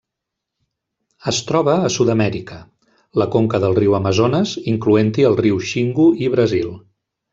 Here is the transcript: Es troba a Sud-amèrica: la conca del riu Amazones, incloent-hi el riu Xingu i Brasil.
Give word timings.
Es 1.31 1.41
troba 1.49 1.75
a 1.89 1.91
Sud-amèrica: 1.95 2.57
la 3.23 3.27
conca 3.35 3.61
del 3.65 3.77
riu 3.81 3.99
Amazones, 3.99 4.55
incloent-hi 4.75 5.29
el 5.31 5.39
riu 5.43 5.61
Xingu 5.75 6.09
i 6.29 6.33
Brasil. 6.39 6.75